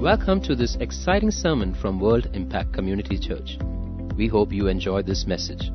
[0.00, 3.56] Welcome to this exciting sermon from World Impact Community Church.
[4.14, 5.70] We hope you enjoy this message.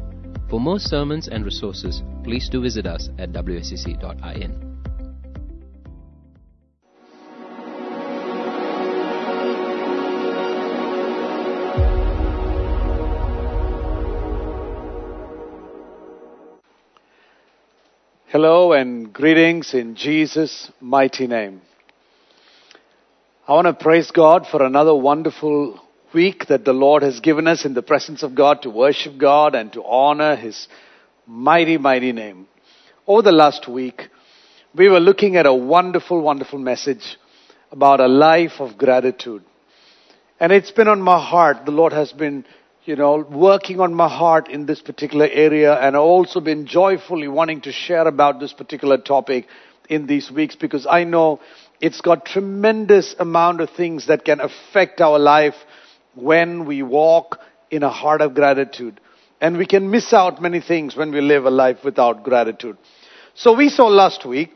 [0.48, 4.78] For more sermons and resources, please do visit us at wscc.in.
[18.28, 21.62] Hello and greetings in Jesus' mighty name.
[23.48, 25.80] I want to praise God for another wonderful
[26.14, 29.56] week that the Lord has given us in the presence of God to worship God
[29.56, 30.68] and to honor His
[31.26, 32.48] mighty, mighty name.
[33.08, 34.10] Over the last week,
[34.76, 37.18] we were looking at a wonderful, wonderful message
[37.72, 39.44] about a life of gratitude.
[40.40, 41.66] And it's been on my heart.
[41.66, 42.46] The Lord has been
[42.86, 47.28] you know, working on my heart in this particular area and I've also been joyfully
[47.28, 49.48] wanting to share about this particular topic
[49.90, 51.40] in these weeks because I know
[51.82, 55.56] it's got tremendous amount of things that can affect our life
[56.16, 57.40] when we walk
[57.72, 59.00] in a heart of gratitude.
[59.42, 62.78] And we can miss out many things when we live a life without gratitude.
[63.34, 64.52] So we saw last week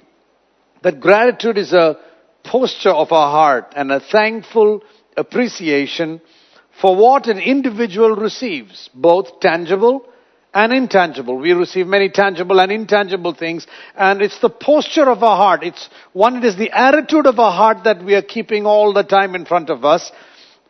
[0.83, 1.97] that gratitude is a
[2.43, 4.83] posture of our heart and a thankful
[5.17, 6.21] appreciation
[6.79, 10.07] for what an individual receives, both tangible
[10.55, 11.37] and intangible.
[11.37, 15.63] We receive many tangible and intangible things, and it's the posture of our heart.
[15.63, 19.03] It's one, it is the attitude of our heart that we are keeping all the
[19.03, 20.13] time in front of us,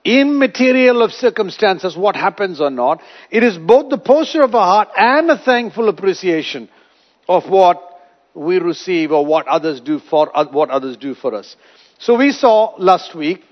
[0.04, 3.00] immaterial of circumstances, what happens or not.
[3.30, 6.68] It is both the posture of our heart and a thankful appreciation
[7.30, 7.82] of what
[8.34, 11.56] we receive or what others do for what others do for us.
[12.00, 13.44] So we saw last week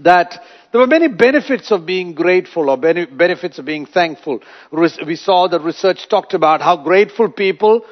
[0.00, 4.40] that there were many benefits of being grateful or benefits of being thankful.
[4.72, 7.84] We saw the research talked about how grateful people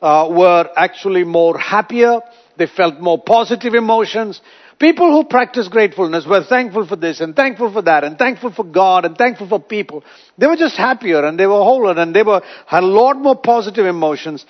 [0.00, 2.20] uh, were actually more happier.
[2.56, 4.40] They felt more positive emotions.
[4.78, 8.64] People who practice gratefulness were thankful for this and thankful for that and thankful for
[8.64, 10.04] God and thankful for people.
[10.36, 13.34] They were just happier and they were wholer and they were, had a lot more
[13.34, 14.46] positive emotions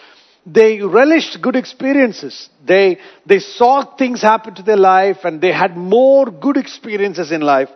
[0.50, 2.48] they relished good experiences.
[2.66, 7.42] They, they saw things happen to their life and they had more good experiences in
[7.42, 7.68] life.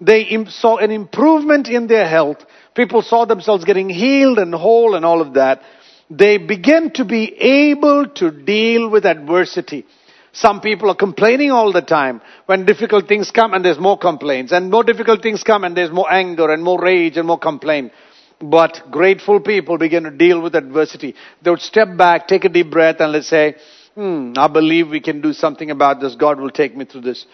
[0.00, 2.44] They Im- saw an improvement in their health.
[2.74, 5.62] People saw themselves getting healed and whole and all of that.
[6.10, 9.86] They began to be able to deal with adversity.
[10.32, 12.20] Some people are complaining all the time.
[12.46, 15.92] When difficult things come and there's more complaints and more difficult things come and there's
[15.92, 17.92] more anger and more rage and more complaint.
[18.40, 21.14] But grateful people begin to deal with adversity.
[21.42, 23.56] They would step back, take a deep breath, and let's say,
[23.94, 26.14] hmm, I believe we can do something about this.
[26.16, 27.26] God will take me through this.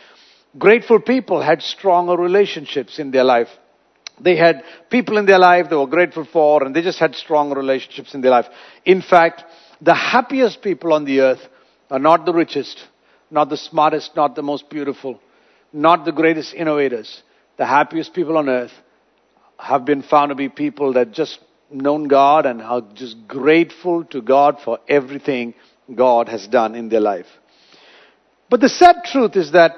[0.59, 3.49] Grateful people had stronger relationships in their life.
[4.21, 7.53] They had people in their life they were grateful for, and they just had strong
[7.53, 8.47] relationships in their life.
[8.85, 9.45] In fact,
[9.81, 11.41] the happiest people on the earth
[11.91, 12.79] are not the richest,
[13.31, 15.19] not the smartest, not the most beautiful,
[15.73, 17.23] not the greatest innovators.
[17.57, 18.73] The happiest people on earth
[19.61, 21.39] have been found to be people that just
[21.71, 25.55] known God and are just grateful to God for everything
[25.95, 27.27] God has done in their life.
[28.49, 29.73] But the sad truth is that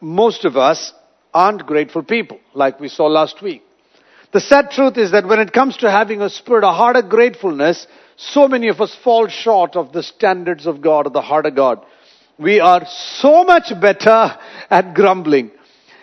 [0.00, 0.92] most of us
[1.32, 3.62] aren't grateful people, like we saw last week.
[4.32, 7.08] The sad truth is that when it comes to having a spirit, a heart of
[7.08, 7.86] gratefulness,
[8.16, 11.54] so many of us fall short of the standards of God, of the heart of
[11.54, 11.84] God.
[12.38, 12.84] We are
[13.18, 14.36] so much better
[14.68, 15.52] at grumbling.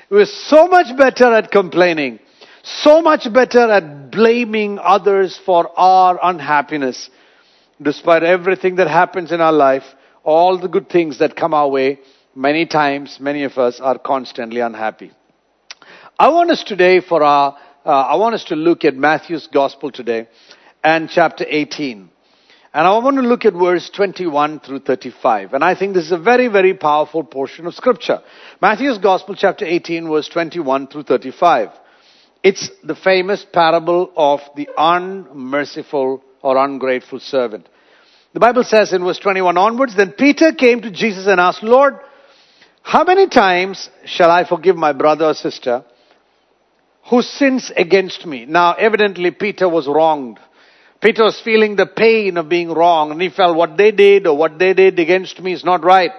[0.10, 2.20] We're so much better at complaining
[2.63, 7.09] so much better at blaming others for our unhappiness.
[7.81, 9.84] Despite everything that happens in our life,
[10.24, 12.00] all the good things that come our way,
[12.34, 15.12] many times, many of us are constantly unhappy.
[16.18, 19.91] I want us today for our, uh, I want us to look at Matthew's Gospel
[19.91, 20.30] today
[20.84, 22.09] and chapter 18.
[22.75, 25.53] And I want to look at verse 21 through 35.
[25.53, 28.22] And I think this is a very, very powerful portion of scripture.
[28.62, 31.69] Matthew's Gospel chapter 18 verse 21 through 35.
[32.44, 37.68] It's the famous parable of the unmerciful or ungrateful servant.
[38.34, 41.96] The Bible says in verse 21 onwards, then Peter came to Jesus and asked, Lord,
[42.81, 45.86] how many times shall I forgive my brother or sister
[47.10, 48.45] who sins against me?
[48.45, 50.40] Now, evidently Peter was wronged.
[51.00, 54.36] Peter was feeling the pain of being wrong and he felt what they did or
[54.36, 56.12] what they did against me is not right.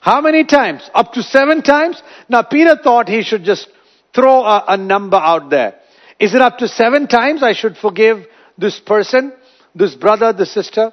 [0.00, 0.88] How many times?
[0.94, 2.02] Up to seven times?
[2.28, 3.68] Now Peter thought he should just
[4.14, 5.80] throw a, a number out there.
[6.18, 8.26] Is it up to seven times I should forgive
[8.56, 9.32] this person,
[9.74, 10.92] this brother, this sister?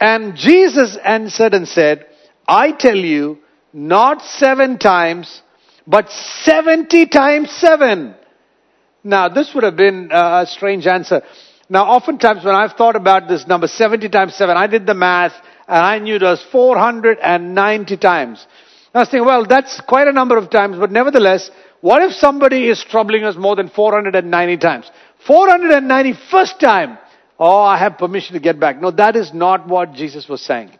[0.00, 2.06] And Jesus answered and said,
[2.46, 3.38] I tell you,
[3.72, 5.42] not seven times,
[5.86, 8.14] but 70 times seven.
[9.02, 11.22] Now, this would have been a strange answer.
[11.68, 15.34] Now, oftentimes when I've thought about this number 70 times 7, I did the math
[15.66, 18.46] and I knew it was 490 times.
[18.94, 21.50] Now I was thinking, well, that's quite a number of times, but nevertheless,
[21.84, 24.90] what if somebody is troubling us more than 490 times?
[25.28, 26.96] 491st time,
[27.38, 28.80] oh, I have permission to get back.
[28.80, 30.70] No, that is not what Jesus was saying.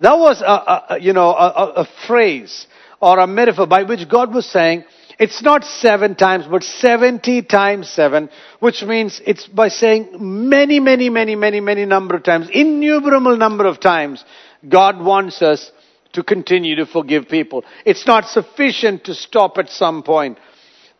[0.00, 2.66] That was a, a you know, a, a phrase
[3.00, 4.82] or a metaphor by which God was saying,
[5.20, 11.08] it's not seven times, but 70 times seven, which means it's by saying many, many,
[11.08, 14.24] many, many, many number of times, innumerable number of times,
[14.68, 15.70] God wants us
[16.14, 17.64] to continue to forgive people.
[17.84, 20.38] It's not sufficient to stop at some point.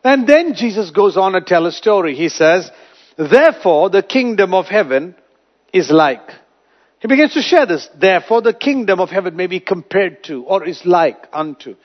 [0.03, 2.15] And then Jesus goes on to tell a story.
[2.15, 2.69] He says,
[3.17, 5.15] therefore the kingdom of heaven
[5.73, 6.29] is like.
[6.99, 7.89] He begins to share this.
[7.99, 11.75] Therefore the kingdom of heaven may be compared to or is like unto.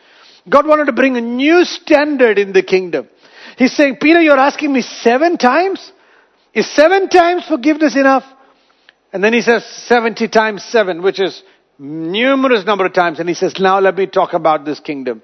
[0.48, 3.08] God wanted to bring a new standard in the kingdom.
[3.56, 5.92] He's saying, Peter, you're asking me seven times?
[6.54, 8.24] Is seven times forgiveness enough?
[9.12, 11.42] And then he says 70 times seven, which is
[11.80, 13.18] numerous number of times.
[13.18, 15.22] And he says, now let me talk about this kingdom.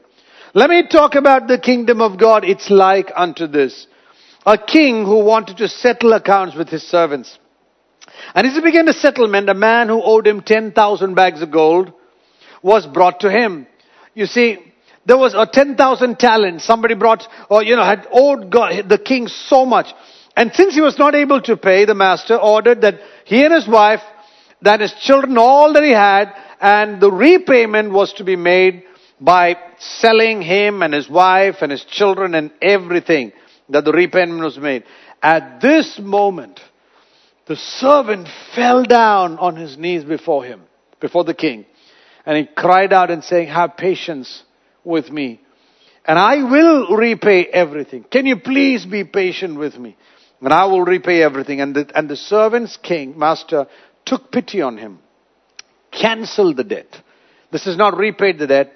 [0.54, 2.44] Let me talk about the kingdom of God.
[2.44, 3.86] It's like unto this.
[4.46, 7.38] A king who wanted to settle accounts with his servants.
[8.34, 11.92] And as he began the settlement, a man who owed him 10,000 bags of gold
[12.62, 13.66] was brought to him.
[14.14, 14.58] You see,
[15.04, 19.28] there was a 10,000 talent Somebody brought, or you know, had owed God, the king
[19.28, 19.88] so much.
[20.36, 23.68] And since he was not able to pay, the master ordered that he and his
[23.68, 24.00] wife,
[24.62, 28.84] that his children, all that he had, and the repayment was to be made
[29.20, 33.32] by selling him and his wife and his children and everything
[33.68, 34.84] that the repayment was made.
[35.22, 36.60] At this moment,
[37.46, 40.62] the servant fell down on his knees before him,
[41.00, 41.64] before the king,
[42.24, 44.42] and he cried out and saying, have patience
[44.84, 45.40] with me.
[46.04, 48.04] And I will repay everything.
[48.04, 49.96] Can you please be patient with me?
[50.40, 51.60] And I will repay everything.
[51.60, 53.66] And the, and the servant's king, master,
[54.04, 55.00] took pity on him.
[56.00, 57.00] Canceled the debt.
[57.50, 58.72] This is not repaid the debt.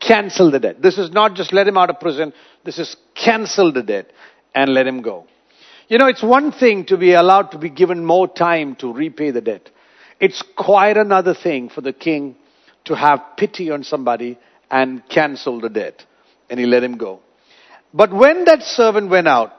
[0.00, 0.80] Cancel the debt.
[0.80, 2.32] This is not just let him out of prison.
[2.64, 4.10] This is cancel the debt
[4.54, 5.26] and let him go.
[5.88, 9.30] You know, it's one thing to be allowed to be given more time to repay
[9.30, 9.70] the debt.
[10.18, 12.36] It's quite another thing for the king
[12.86, 14.38] to have pity on somebody
[14.70, 16.04] and cancel the debt.
[16.50, 17.20] And he let him go.
[17.92, 19.52] But when that servant went out,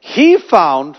[0.00, 0.96] he found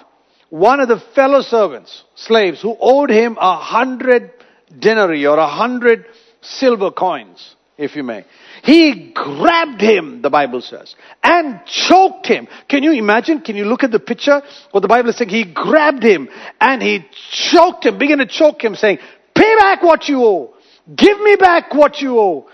[0.49, 4.31] one of the fellow servants, slaves, who owed him a hundred
[4.77, 6.06] denarii or a hundred
[6.42, 8.25] silver coins, if you may.
[8.63, 12.48] He grabbed him, the Bible says, and choked him.
[12.68, 13.42] Can you imagine?
[13.42, 14.42] Can you look at the picture?
[14.71, 15.30] What the Bible is saying?
[15.30, 16.30] He grabbed him
[16.60, 19.00] and he choked him, began to choke him, saying,
[19.36, 20.54] Pay back what you owe.
[20.94, 22.50] Give me back what you owe.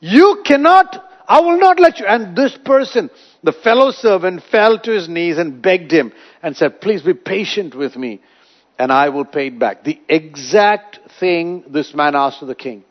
[0.00, 2.06] You cannot, I will not let you.
[2.06, 3.08] And this person,
[3.44, 6.12] the fellow servant, fell to his knees and begged him
[6.42, 8.20] and said, Please be patient with me
[8.78, 9.84] and I will pay it back.
[9.84, 12.84] The exact thing this man asked of the king.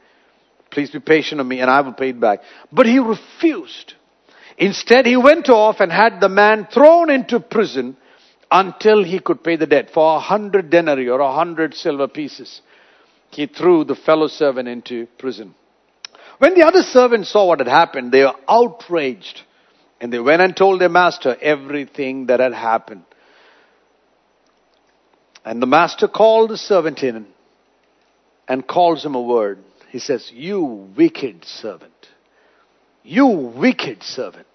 [0.69, 2.41] Please be patient with me and I will pay it back.
[2.71, 3.93] But he refused.
[4.57, 7.97] Instead, he went off and had the man thrown into prison
[8.49, 12.61] until he could pay the debt for a hundred denarii or a hundred silver pieces.
[13.31, 15.55] He threw the fellow servant into prison.
[16.37, 19.41] When the other servants saw what had happened, they were outraged.
[20.01, 23.03] And they went and told their master everything that had happened.
[25.43, 27.25] And the master called the servant in
[28.47, 29.59] and calls him a word.
[29.89, 31.93] He says, You wicked servant.
[33.03, 34.47] You wicked servant.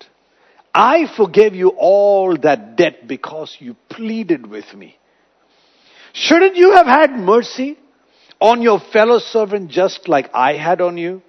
[0.73, 4.99] I forgave you all that debt because you pleaded with me.
[6.13, 7.79] Shouldn't you have had mercy
[8.41, 11.23] on your fellow servant just like I had on you?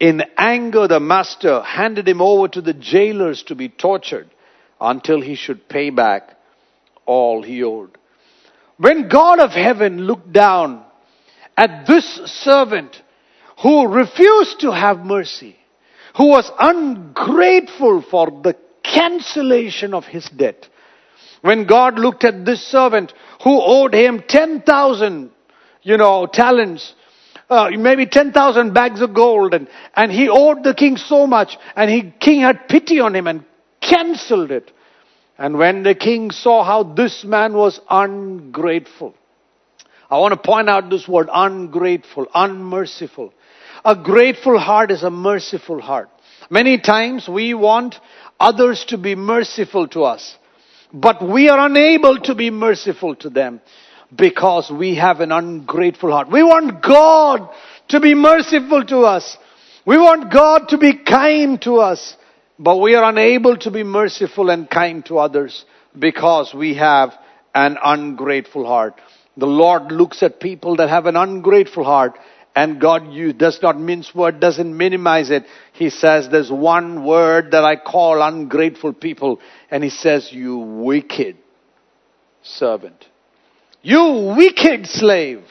[0.00, 4.28] In anger, the master handed him over to the jailers to be tortured
[4.80, 6.36] until he should pay back
[7.06, 7.96] all he owed.
[8.78, 10.84] When God of heaven looked down
[11.56, 12.04] at this
[12.44, 13.02] servant
[13.62, 15.56] who refused to have mercy,
[16.16, 20.68] who was ungrateful for the cancellation of his debt,
[21.42, 25.30] when God looked at this servant who owed him 10,000,
[25.82, 26.94] you know, talents,
[27.50, 31.90] uh, maybe 10,000 bags of gold and, and he owed the king so much and
[31.90, 33.44] he, king had pity on him and
[33.80, 34.70] cancelled it.
[35.38, 39.14] And when the king saw how this man was ungrateful,
[40.10, 43.32] I want to point out this word ungrateful, unmerciful.
[43.84, 46.10] A grateful heart is a merciful heart.
[46.50, 47.94] Many times we want
[48.40, 50.36] others to be merciful to us,
[50.92, 53.60] but we are unable to be merciful to them
[54.14, 56.30] because we have an ungrateful heart.
[56.30, 57.48] We want God
[57.88, 59.36] to be merciful to us.
[59.86, 62.16] We want God to be kind to us.
[62.58, 65.64] But we are unable to be merciful and kind to others
[65.98, 67.12] because we have
[67.54, 69.00] an ungrateful heart.
[69.36, 72.18] The Lord looks at people that have an ungrateful heart
[72.58, 75.44] And God you, does not mince word, doesn't minimize it.
[75.74, 79.38] He says there's one word that I call ungrateful people.
[79.70, 81.36] And he says, you wicked
[82.42, 83.04] servant.
[83.80, 85.44] You wicked slave.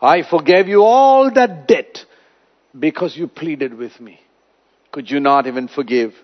[0.00, 2.04] I forgave you all that debt
[2.78, 4.20] because you pleaded with me.
[4.92, 6.14] Could you not even forgive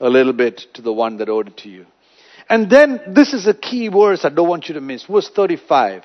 [0.00, 1.86] a little bit to the one that owed it to you?
[2.48, 5.04] And then this is a key verse I don't want you to miss.
[5.04, 6.04] Verse 35.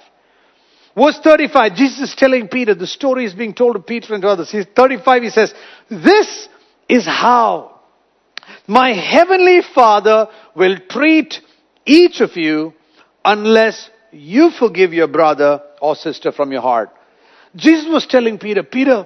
[0.96, 4.30] Verse 35, Jesus is telling Peter, the story is being told to Peter and to
[4.30, 4.52] others.
[4.52, 5.54] He's 35, he says,
[5.90, 6.48] This
[6.88, 7.80] is how
[8.68, 11.42] my heavenly Father will treat
[11.86, 12.74] each of you
[13.26, 16.92] unless you forgive your brother or sister from your heart.
[17.56, 19.06] Jesus was telling Peter, Peter,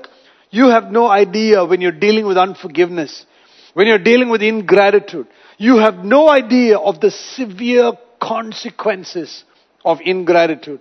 [0.49, 3.25] you have no idea when you're dealing with unforgiveness,
[3.77, 5.27] when you're dealing with ingratitude,
[5.59, 9.43] you have no idea of the severe consequences
[9.85, 10.79] of ingratitude.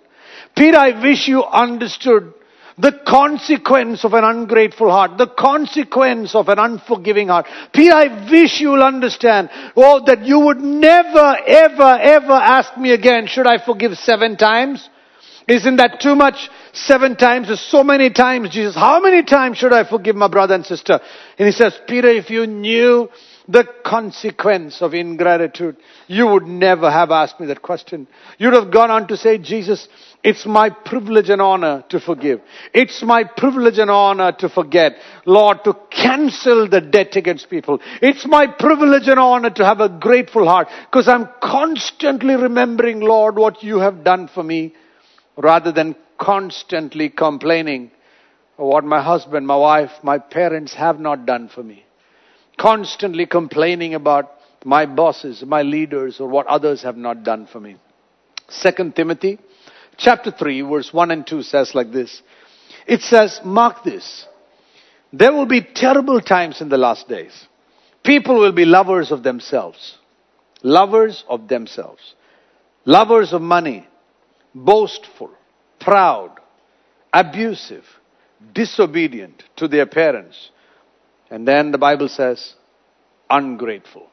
[0.56, 2.32] Peter, I wish you understood
[2.78, 7.44] the consequence of an ungrateful heart, the consequence of an unforgiving heart.
[7.70, 13.26] Peter, I wish you'll understand, oh, that you would never, ever, ever ask me again,
[13.26, 14.88] should I forgive seven times?
[15.48, 16.48] Isn't that too much?
[16.72, 18.74] Seven times is so many times, Jesus.
[18.74, 20.98] How many times should I forgive my brother and sister?
[21.38, 23.08] And he says, Peter, if you knew
[23.46, 25.76] the consequence of ingratitude,
[26.08, 28.08] you would never have asked me that question.
[28.38, 29.86] You'd have gone on to say, Jesus,
[30.24, 32.40] it's my privilege and honor to forgive.
[32.74, 34.94] It's my privilege and honor to forget.
[35.26, 37.80] Lord, to cancel the debt against people.
[38.02, 43.36] It's my privilege and honor to have a grateful heart because I'm constantly remembering, Lord,
[43.36, 44.74] what you have done for me
[45.36, 47.90] rather than constantly complaining
[48.58, 51.86] of what my husband, my wife, my parents have not done for me
[52.56, 54.32] constantly complaining about
[54.64, 57.76] my bosses, my leaders, or what others have not done for me.
[58.48, 59.38] Second Timothy
[59.96, 62.22] chapter 3 verse 1 and 2 says like this.
[62.86, 64.26] It says, mark this.
[65.12, 67.32] There will be terrible times in the last days.
[68.04, 69.96] People will be lovers of themselves.
[70.62, 72.14] Lovers of themselves.
[72.84, 73.86] Lovers of money.
[74.64, 75.30] Boastful.
[75.78, 76.38] Proud.
[77.12, 77.84] Abusive.
[78.52, 80.50] Disobedient to their parents
[81.30, 82.54] and then the Bible says,
[83.28, 84.06] ungrateful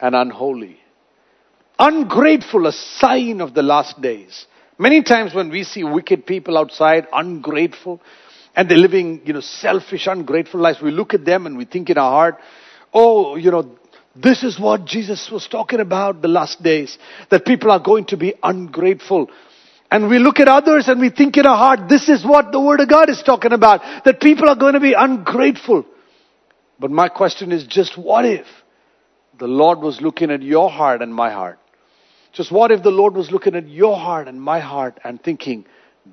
[0.00, 0.78] and unholy.
[1.78, 4.46] Ungrateful, a sign of the last days.
[4.78, 8.00] Many times when we see wicked people outside, ungrateful,
[8.54, 11.88] and they're living, you know, selfish, ungrateful lives, we look at them and we think
[11.88, 12.38] in our heart,
[12.92, 13.78] oh, you know,
[14.14, 16.98] this is what Jesus was talking about the last days,
[17.30, 19.30] that people are going to be ungrateful.
[19.90, 22.60] And we look at others and we think in our heart, this is what the
[22.60, 25.84] Word of God is talking about, that people are going to be ungrateful.
[26.78, 28.46] But my question is just what if
[29.38, 31.58] the Lord was looking at your heart and my heart?
[32.32, 35.66] Just what if the Lord was looking at your heart and my heart and thinking,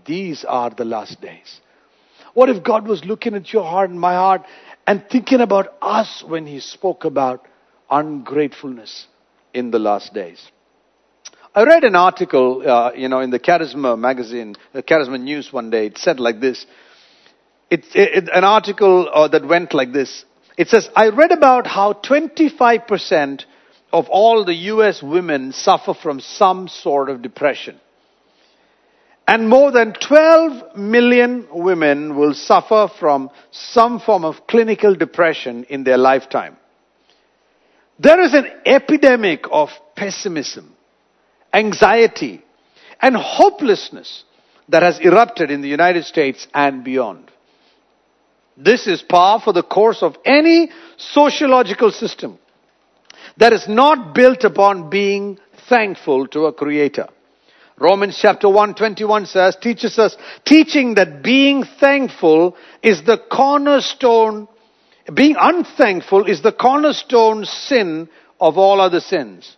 [0.05, 1.61] these are the last days?
[2.33, 4.43] What if God was looking at your heart and my heart
[4.85, 7.47] and thinking about us when He spoke about
[7.89, 9.07] ungratefulness
[9.53, 10.39] in the last days?
[11.55, 15.69] I read an article, uh, you know, in the Charisma magazine, the Charisma News one
[15.69, 15.87] day.
[15.87, 16.65] It said like this.
[17.71, 20.23] It's it, an article uh, that went like this.
[20.57, 23.45] It says, I read about how 25%
[23.91, 27.79] of all the US women suffer from some sort of depression.
[29.27, 35.83] And more than 12 million women will suffer from some form of clinical depression in
[35.83, 36.57] their lifetime.
[37.99, 40.75] There is an epidemic of pessimism,
[41.53, 42.43] anxiety,
[43.01, 44.23] and hopelessness
[44.69, 47.31] that has erupted in the United States and beyond.
[48.55, 52.39] This is par for the course of any sociological system
[53.37, 55.39] that is not built upon being
[55.69, 57.07] thankful to a creator.
[57.79, 64.47] Romans chapter 121 says, teaches us, teaching that being thankful is the cornerstone,
[65.13, 68.09] being unthankful is the cornerstone sin
[68.39, 69.55] of all other sins.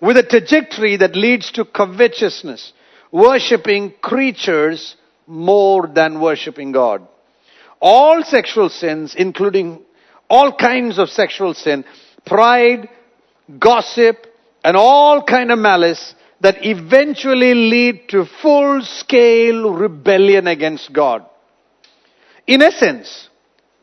[0.00, 2.72] With a trajectory that leads to covetousness,
[3.12, 7.06] worshipping creatures more than worshipping God
[7.80, 9.80] all sexual sins, including
[10.28, 11.84] all kinds of sexual sin,
[12.26, 12.88] pride,
[13.58, 14.26] gossip,
[14.62, 21.24] and all kind of malice that eventually lead to full scale rebellion against God.
[22.46, 23.28] In essence,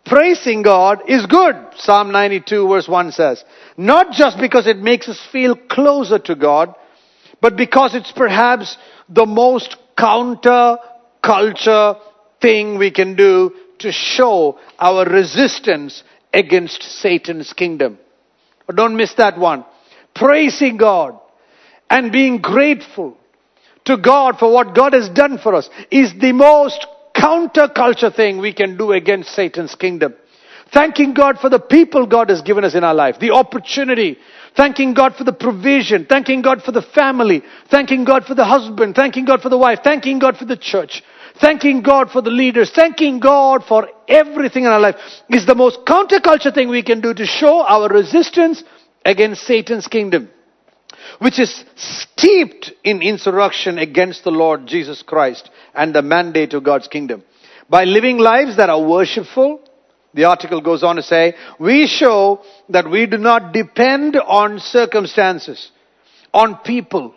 [0.07, 3.43] praising God is good, Psalm 92 verse 1 says.
[3.77, 6.75] Not just because it makes us feel closer to God,
[7.41, 8.77] but because it's perhaps
[9.09, 10.77] the most counter
[11.21, 11.95] culture
[12.41, 17.99] thing we can do to show our resistance against Satan's kingdom.
[18.73, 19.65] Don't miss that one.
[20.13, 21.19] Praising God
[21.89, 23.17] and being grateful
[23.85, 26.85] to God for what God has done for us is the most
[27.17, 30.13] counterculture thing we can do against Satan's kingdom.
[30.73, 34.17] Thanking God for the people God has given us in our life, the opportunity.
[34.55, 36.05] Thanking God for the provision.
[36.05, 37.43] Thanking God for the family.
[37.69, 38.95] Thanking God for the husband.
[38.95, 39.79] Thanking God for the wife.
[39.83, 41.03] Thanking God for the church.
[41.39, 42.71] Thanking God for the leaders.
[42.71, 44.95] Thanking God for everything in our life
[45.29, 48.63] is the most counterculture thing we can do to show our resistance
[49.05, 50.29] against Satan's kingdom
[51.19, 56.87] which is steeped in insurrection against the Lord Jesus Christ and the mandate of God's
[56.87, 57.23] kingdom.
[57.69, 59.61] By living lives that are worshipful,
[60.13, 65.71] the article goes on to say, we show that we do not depend on circumstances,
[66.33, 67.13] on people,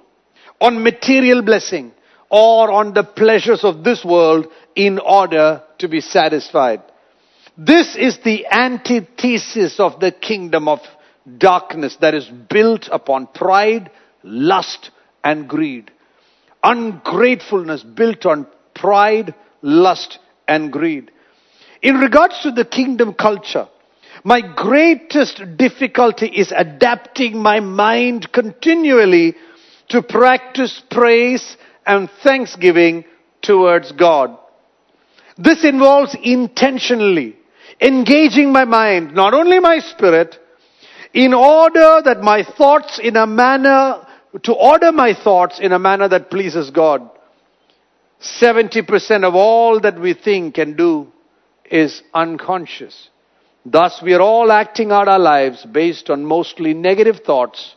[0.60, 1.92] on material blessing,
[2.30, 6.82] or on the pleasures of this world in order to be satisfied.
[7.56, 10.80] This is the antithesis of the kingdom of
[11.38, 13.90] darkness that is built upon pride,
[14.22, 14.90] lust,
[15.22, 15.90] and greed.
[16.62, 21.10] Ungratefulness built on pride, lust, and greed.
[21.82, 23.68] In regards to the kingdom culture,
[24.24, 29.34] my greatest difficulty is adapting my mind continually
[29.88, 31.56] to practice praise
[31.86, 33.04] and thanksgiving
[33.40, 34.36] towards God.
[35.38, 37.36] This involves intentionally
[37.80, 40.36] engaging my mind, not only my spirit,
[41.12, 44.06] in order that my thoughts in a manner,
[44.42, 47.08] to order my thoughts in a manner that pleases God.
[48.20, 51.08] 70% of all that we think and do
[51.70, 53.08] is unconscious.
[53.64, 57.74] Thus, we are all acting out our lives based on mostly negative thoughts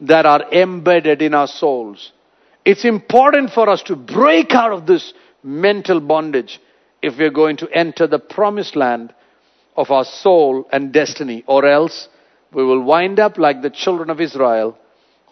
[0.00, 2.12] that are embedded in our souls.
[2.64, 6.60] It's important for us to break out of this mental bondage
[7.02, 9.14] if we're going to enter the promised land
[9.76, 12.08] of our soul and destiny, or else
[12.56, 14.78] we will wind up like the children of Israel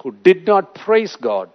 [0.02, 1.48] who did not praise God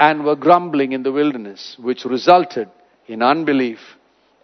[0.00, 2.70] and were grumbling in the wilderness, which resulted
[3.06, 3.80] in unbelief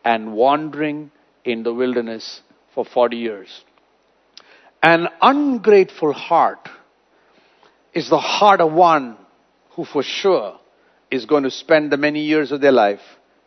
[0.05, 1.11] and wandering
[1.47, 2.43] in the wilderness
[2.75, 3.65] for 40 years.
[4.83, 6.69] An ungrateful heart
[7.95, 9.17] is the heart of one
[9.71, 10.59] who for sure
[11.11, 13.01] is going to spend the many years of their life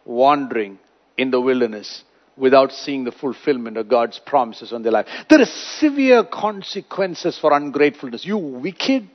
[0.03, 0.79] wandering
[1.15, 2.03] in the wilderness
[2.41, 5.05] without seeing the fulfillment of God's promises on their life.
[5.29, 5.45] There are
[5.77, 8.25] severe consequences for ungratefulness.
[8.25, 9.07] You wicked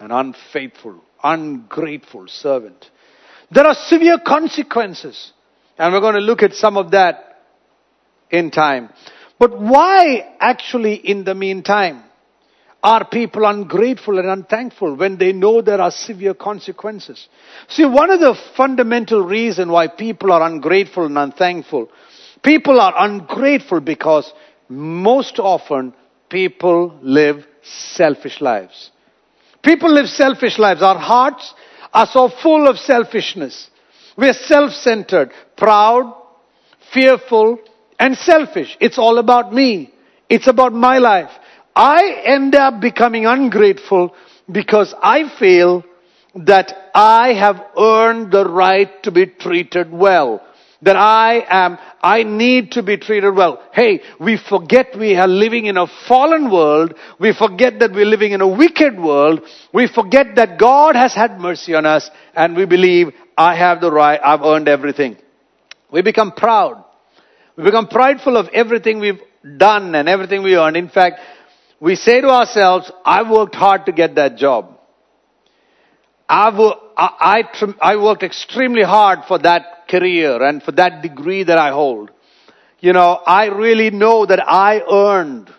[0.00, 2.90] and unfaithful, ungrateful servant.
[3.50, 5.32] There are severe consequences.
[5.78, 7.44] And we're going to look at some of that
[8.30, 8.90] in time.
[9.38, 12.02] But why actually in the meantime
[12.82, 17.28] are people ungrateful and unthankful when they know there are severe consequences?
[17.68, 21.88] See, one of the fundamental reasons why people are ungrateful and unthankful,
[22.42, 24.32] people are ungrateful because
[24.68, 25.94] most often
[26.28, 28.90] people live selfish lives.
[29.62, 30.82] People live selfish lives.
[30.82, 31.54] Our hearts
[31.92, 33.70] are so full of selfishness.
[34.16, 36.14] We're self-centered, proud,
[36.92, 37.58] fearful,
[37.98, 38.76] and selfish.
[38.80, 39.92] It's all about me.
[40.28, 41.30] It's about my life.
[41.74, 44.14] I end up becoming ungrateful
[44.50, 45.84] because I feel
[46.34, 50.42] that I have earned the right to be treated well
[50.86, 53.60] that I am, I need to be treated well.
[53.72, 56.94] Hey, we forget we are living in a fallen world.
[57.18, 59.40] We forget that we're living in a wicked world.
[59.74, 63.90] We forget that God has had mercy on us and we believe I have the
[63.90, 65.16] right, I've earned everything.
[65.90, 66.84] We become proud.
[67.56, 69.20] We become prideful of everything we've
[69.56, 70.76] done and everything we earned.
[70.76, 71.18] In fact,
[71.80, 74.78] we say to ourselves, I've worked hard to get that job.
[76.28, 76.54] I've,
[76.96, 81.70] I, I, I worked extremely hard for that career and for that degree that I
[81.70, 82.10] hold.
[82.80, 85.50] You know, I really know that I earned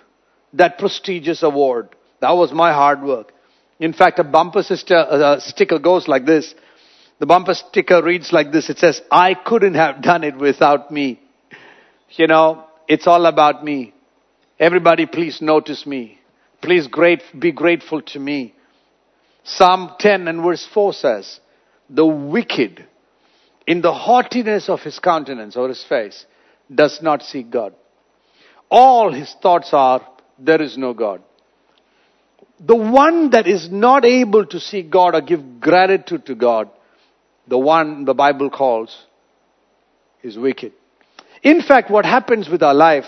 [0.53, 1.89] that prestigious award.
[2.21, 3.33] That was my hard work.
[3.79, 6.55] In fact, a bumper sister, uh, sticker goes like this.
[7.19, 8.69] The bumper sticker reads like this.
[8.69, 11.19] It says, I couldn't have done it without me.
[12.11, 13.93] You know, it's all about me.
[14.59, 16.19] Everybody please notice me.
[16.61, 18.55] Please great, be grateful to me.
[19.47, 21.39] Psalm 10 and verse 4 says,
[21.89, 22.85] The wicked,
[23.65, 26.25] in the haughtiness of his countenance or his face,
[26.73, 27.73] does not seek God.
[28.69, 30.05] All his thoughts are,
[30.37, 31.23] There is no God.
[32.59, 36.69] The one that is not able to seek God or give gratitude to God,
[37.47, 39.05] the one the Bible calls,
[40.23, 40.73] is wicked.
[41.41, 43.05] In fact, what happens with our life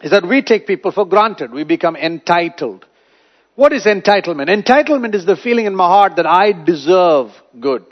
[0.00, 1.52] is that we take people for granted.
[1.52, 2.86] We become entitled.
[3.58, 4.50] What is entitlement?
[4.50, 7.84] Entitlement is the feeling in my heart that I deserve good.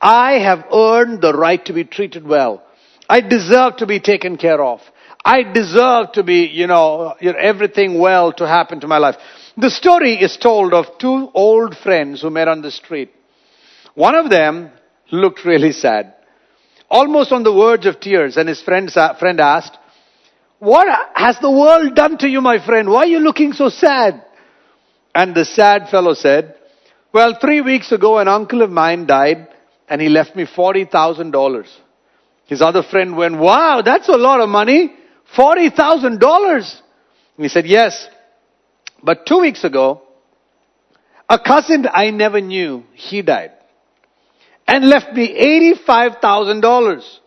[0.00, 2.62] I have earned the right to be treated well.
[3.08, 4.80] I deserve to be taken care of.
[5.24, 9.16] I deserve to be, you know, everything well to happen to my life.
[9.56, 13.10] The story is told of two old friends who met on the street.
[13.96, 14.70] One of them
[15.10, 16.14] looked really sad.
[16.88, 18.36] almost on the verge of tears.
[18.36, 19.76] And his friend, uh, friend asked,
[20.60, 22.88] What has the world done to you, my friend?
[22.88, 24.24] Why are you looking so sad?
[25.14, 26.54] And the sad fellow said,
[27.12, 29.48] Well, three weeks ago, an uncle of mine died
[29.88, 31.68] and he left me $40,000.
[32.46, 34.94] His other friend went, Wow, that's a lot of money.
[35.36, 36.80] $40,000.
[37.36, 38.08] And he said, Yes.
[39.02, 40.02] But two weeks ago,
[41.28, 43.52] a cousin I never knew, he died
[44.66, 45.34] and left me
[45.86, 47.18] $85,000.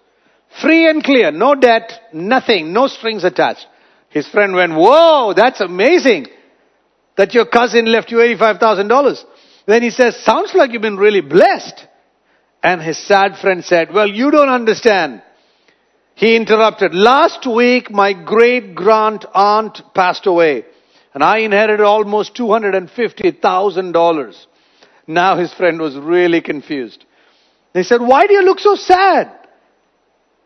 [0.62, 3.66] Free and clear, no debt, nothing, no strings attached.
[4.10, 6.28] His friend went, whoa, that's amazing
[7.22, 9.24] that your cousin left you $85,000.
[9.68, 11.86] Then he says, sounds like you've been really blessed.
[12.64, 15.22] And his sad friend said, well, you don't understand.
[16.16, 16.96] He interrupted.
[16.96, 20.66] Last week, my great grand aunt passed away
[21.14, 24.46] and I inherited almost $250,000.
[25.06, 27.06] Now his friend was really confused.
[27.74, 29.32] They said, why do you look so sad?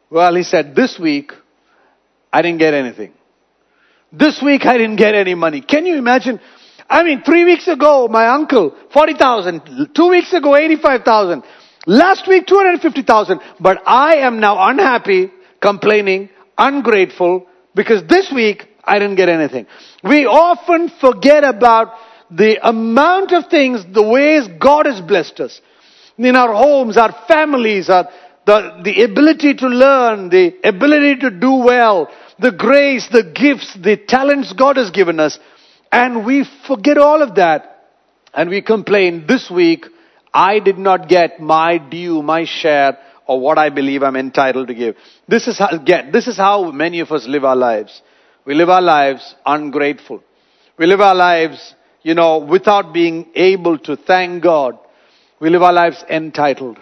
[0.10, 1.32] Well, he said, this week,
[2.34, 3.14] I didn't get anything.
[4.12, 5.62] This week, I didn't get any money.
[5.62, 6.42] Can you imagine?
[6.90, 9.90] I mean, three weeks ago, my uncle, 40,000.
[9.94, 11.44] Two weeks ago, 85,000.
[11.88, 13.40] Last week, 250,000.
[13.60, 19.66] But I am now unhappy, complaining, ungrateful, because this week, I didn't get anything.
[20.04, 21.94] We often forget about
[22.30, 25.62] the amount of things, the ways God has blessed us
[26.18, 28.10] in our homes, our families, our,
[28.46, 33.98] the, the ability to learn, the ability to do well, the grace, the gifts, the
[33.98, 35.40] talents God has given us.
[35.96, 37.62] And we forget all of that.
[38.34, 39.86] And we complain, this week,
[40.34, 44.76] I did not get my due, my share, or what I believe I'm entitled to
[44.76, 44.98] give.
[45.26, 48.02] This is how, get, this is how many of us live our lives.
[48.44, 50.22] We live our lives ungrateful.
[50.78, 54.78] We live our lives, you know, without being able to thank God
[55.40, 56.78] we live our lives entitled.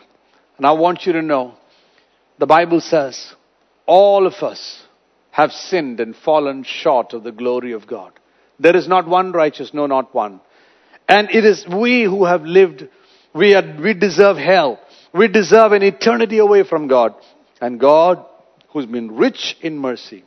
[0.57, 1.53] And I want you to know,
[2.39, 3.33] the Bible says,
[3.85, 4.81] all of us
[5.29, 8.13] have sinned and fallen short of the glory of God.
[8.59, 10.39] There is not one righteous, no, not one.
[11.07, 12.87] And it is we who have lived,
[13.33, 14.79] we, are, we deserve hell.
[15.13, 17.13] We deserve an eternity away from God.
[17.61, 18.25] And God,
[18.69, 20.23] who's been rich in mercy,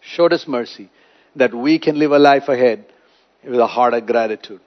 [0.00, 0.90] showed us mercy
[1.36, 2.86] that we can live a life ahead
[3.44, 4.60] with a heart of gratitude.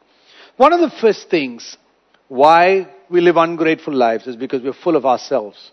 [0.58, 1.78] One of the first things
[2.28, 5.72] why we live ungrateful lives is because we're full of ourselves.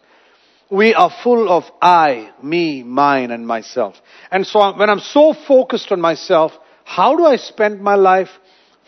[0.70, 3.96] We are full of I, me, mine, and myself.
[4.30, 6.52] And so when I'm so focused on myself,
[6.90, 8.30] how do I spend my life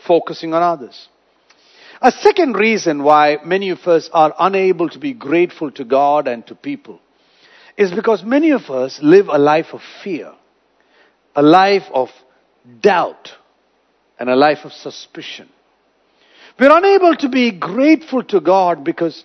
[0.05, 1.07] focusing on others?
[2.01, 6.45] A second reason why many of us are unable to be grateful to God and
[6.47, 6.99] to people
[7.77, 10.33] is because many of us live a life of fear,
[11.33, 12.09] a life of
[12.81, 13.31] doubt,
[14.19, 15.47] and a life of suspicion.
[16.59, 19.23] We're unable to be grateful to God because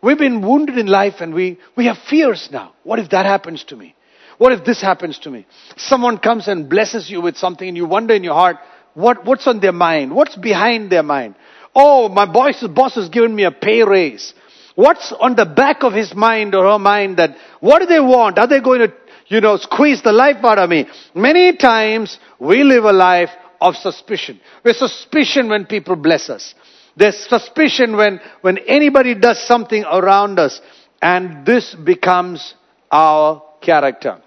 [0.00, 2.74] we've been wounded in life and we, we have fears now.
[2.84, 3.96] What if that happens to me?
[4.38, 5.46] What if this happens to me?
[5.76, 8.56] Someone comes and blesses you with something and you wonder in your heart,
[8.94, 10.14] what, what's on their mind?
[10.14, 11.34] What's behind their mind?
[11.74, 14.34] Oh, my boss, boss has given me a pay raise.
[14.76, 18.38] What's on the back of his mind or her mind that, what do they want?
[18.38, 18.92] Are they going to,
[19.26, 20.86] you know, squeeze the life out of me?
[21.14, 24.40] Many times we live a life of suspicion.
[24.64, 26.54] We're suspicion when people bless us.
[26.96, 30.60] There's suspicion when, when anybody does something around us.
[31.02, 32.54] And this becomes
[32.90, 34.20] our character.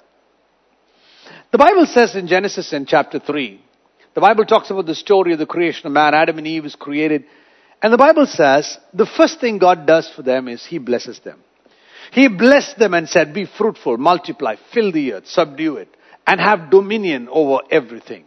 [1.57, 3.59] The Bible says in Genesis in chapter 3,
[4.13, 6.13] the Bible talks about the story of the creation of man.
[6.13, 7.25] Adam and Eve was created.
[7.81, 11.39] And the Bible says the first thing God does for them is He blesses them.
[12.11, 15.89] He blessed them and said, Be fruitful, multiply, fill the earth, subdue it,
[16.27, 18.25] and have dominion over everything.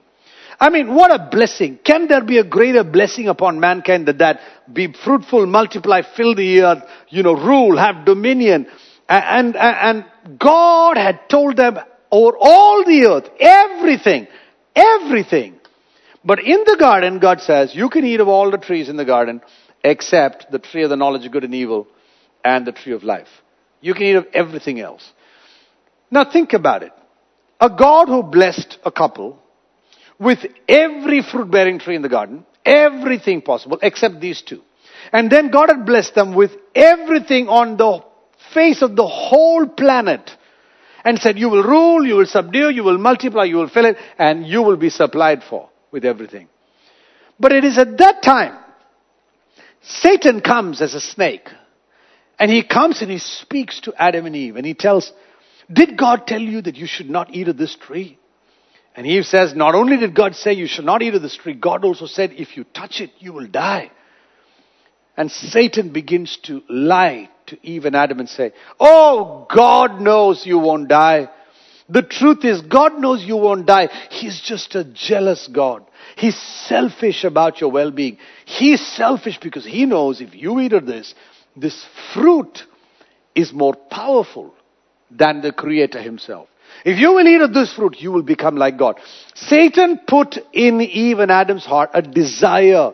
[0.58, 1.78] I mean, what a blessing.
[1.84, 4.40] Can there be a greater blessing upon mankind than that?
[4.72, 8.66] Be fruitful, multiply, fill the earth, you know, rule, have dominion.
[9.08, 11.78] And, and, and God had told them
[12.10, 14.26] over all the earth, everything,
[14.74, 15.56] everything.
[16.24, 19.04] But in the garden, God says, you can eat of all the trees in the
[19.04, 19.40] garden
[19.82, 21.88] except the tree of the knowledge of good and evil
[22.44, 23.28] and the tree of life.
[23.80, 25.10] You can eat of everything else.
[26.10, 26.92] Now think about it.
[27.60, 29.38] A God who blessed a couple
[30.18, 34.62] with every fruit bearing tree in the garden, everything possible except these two.
[35.12, 38.04] And then God had blessed them with everything on the
[38.52, 40.30] face of the whole planet
[41.04, 43.96] and said, You will rule, you will subdue, you will multiply, you will fill it,
[44.18, 46.48] and you will be supplied for with everything.
[47.38, 48.58] But it is at that time
[49.82, 51.48] Satan comes as a snake
[52.38, 55.12] and he comes and he speaks to Adam and Eve and he tells,
[55.72, 58.18] Did God tell you that you should not eat of this tree?
[58.94, 61.54] And Eve says, not only did God say you should not eat of this tree,
[61.54, 63.90] God also said, if you touch it, you will die.
[65.16, 70.58] And Satan begins to lie to Eve and Adam and say, Oh, God knows you
[70.58, 71.28] won't die.
[71.88, 73.88] The truth is, God knows you won't die.
[74.10, 75.84] He's just a jealous God.
[76.16, 78.18] He's selfish about your well-being.
[78.44, 81.14] He's selfish because he knows if you eat of this,
[81.56, 82.64] this fruit
[83.34, 84.54] is more powerful
[85.10, 86.48] than the creator himself.
[86.84, 89.00] If you will eat of this fruit, you will become like God.
[89.34, 92.92] Satan put in Eve and Adam's heart a desire.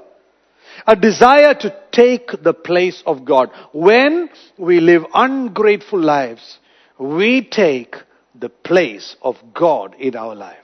[0.87, 3.51] A desire to take the place of God.
[3.73, 6.59] When we live ungrateful lives,
[6.99, 7.97] we take
[8.35, 10.59] the place of God in our life.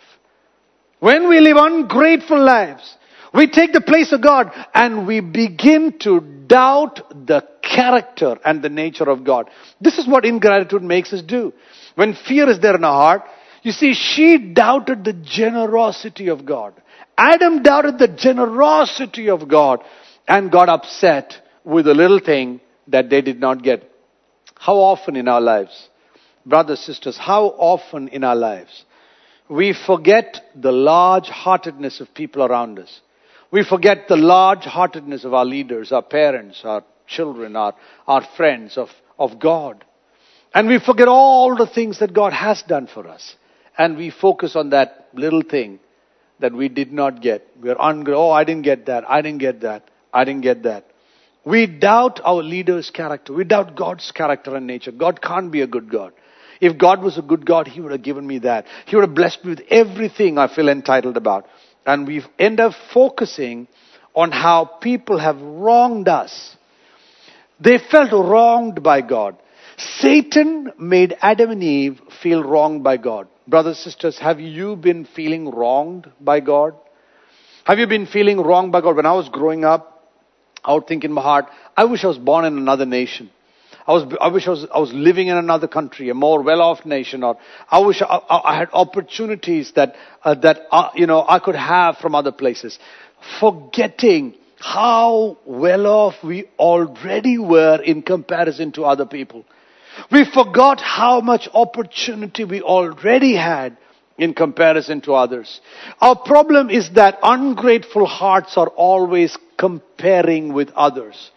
[1.00, 2.96] When we live ungrateful lives,
[3.34, 8.68] we take the place of God and we begin to doubt the character and the
[8.68, 9.48] nature of God.
[9.80, 11.52] This is what ingratitude makes us do.
[11.94, 13.22] When fear is there in our heart,
[13.62, 16.74] you see, she doubted the generosity of God.
[17.16, 19.82] Adam doubted the generosity of God
[20.26, 23.88] and got upset with a little thing that they did not get.
[24.54, 25.88] How often in our lives,
[26.46, 28.84] brothers, sisters, how often in our lives,
[29.48, 33.00] we forget the large heartedness of people around us.
[33.50, 37.74] We forget the large heartedness of our leaders, our parents, our children, our,
[38.06, 39.84] our friends, of, of God.
[40.54, 43.36] And we forget all the things that God has done for us.
[43.76, 45.80] And we focus on that little thing
[46.40, 47.46] that we did not get.
[47.60, 48.24] We're ungrateful.
[48.24, 49.08] Oh, I didn't get that.
[49.08, 49.84] I didn't get that.
[50.12, 50.86] I didn't get that.
[51.44, 53.32] We doubt our leader's character.
[53.32, 54.92] We doubt God's character and nature.
[54.92, 56.12] God can't be a good God.
[56.60, 58.66] If God was a good God, He would have given me that.
[58.86, 61.46] He would have blessed me with everything I feel entitled about.
[61.84, 63.66] And we end up focusing
[64.14, 66.56] on how people have wronged us.
[67.58, 69.36] They felt wronged by God.
[69.76, 73.26] Satan made Adam and Eve feel wronged by God.
[73.48, 76.74] Brothers, sisters, have you been feeling wronged by God?
[77.64, 78.96] Have you been feeling wronged by God?
[78.96, 79.91] When I was growing up,
[80.64, 81.46] I would think in my heart,
[81.76, 83.30] I wish I was born in another nation.
[83.86, 86.86] I was, I wish I was, I was living in another country, a more well-off
[86.86, 87.36] nation, or
[87.68, 91.96] I wish I, I had opportunities that, uh, that, uh, you know, I could have
[91.96, 92.78] from other places.
[93.40, 99.44] Forgetting how well off we already were in comparison to other people.
[100.10, 103.76] We forgot how much opportunity we already had
[104.18, 105.60] in comparison to others.
[106.00, 111.30] Our problem is that ungrateful hearts are always comparing with others.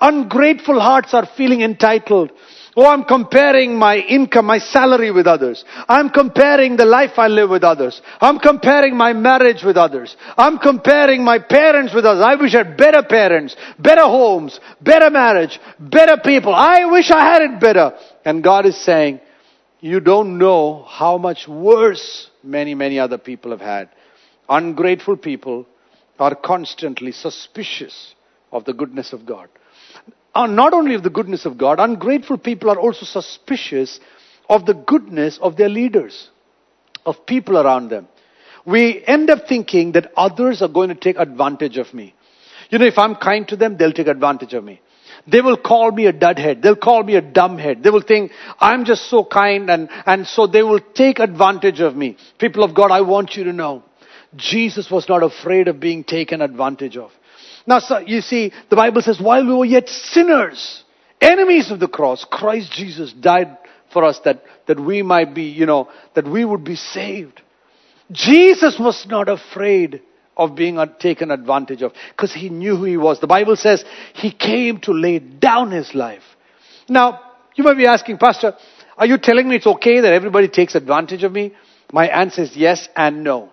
[0.00, 2.32] Ungrateful hearts are feeling entitled.
[2.74, 5.62] Oh, I'm comparing my income, my salary with others.
[5.88, 8.00] I'm comparing the life I live with others.
[8.18, 10.16] I'm comparing my marriage with others.
[10.38, 12.24] I'm comparing my parents with others.
[12.24, 16.54] I wish I had better parents, better homes, better marriage, better people.
[16.54, 17.92] I wish I had it better.
[18.24, 19.20] And God is saying,
[19.82, 23.90] you don't know how much worse many, many other people have had.
[24.48, 25.66] Ungrateful people
[26.18, 28.14] are constantly suspicious
[28.50, 29.50] of the goodness of God
[30.34, 34.00] are not only of the goodness of God, ungrateful people are also suspicious
[34.48, 36.30] of the goodness of their leaders,
[37.04, 38.08] of people around them.
[38.64, 42.14] We end up thinking that others are going to take advantage of me.
[42.70, 44.80] You know, if I'm kind to them, they'll take advantage of me.
[45.26, 46.62] They will call me a dudhead.
[46.62, 47.82] They'll call me a dumbhead.
[47.82, 51.94] They will think I'm just so kind and, and so they will take advantage of
[51.94, 52.16] me.
[52.38, 53.84] People of God, I want you to know,
[54.34, 57.10] Jesus was not afraid of being taken advantage of.
[57.66, 60.82] Now, so you see, the Bible says, while we were yet sinners,
[61.20, 63.56] enemies of the cross, Christ Jesus died
[63.92, 67.40] for us that, that we might be, you know, that we would be saved.
[68.10, 70.02] Jesus was not afraid
[70.36, 73.20] of being taken advantage of because he knew who he was.
[73.20, 76.22] The Bible says he came to lay down his life.
[76.88, 77.20] Now,
[77.54, 78.54] you might be asking, Pastor,
[78.96, 81.54] are you telling me it's okay that everybody takes advantage of me?
[81.92, 83.50] My answer is yes and no.